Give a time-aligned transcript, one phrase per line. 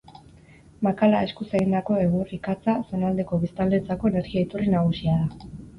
[0.87, 5.53] Makala, eskuz egindako egur-ikatza, zonaldeko biztanleentzako energia iturri nagusia da.